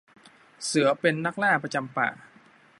[0.65, 2.07] เสือเป็นนักล่าประจำป่า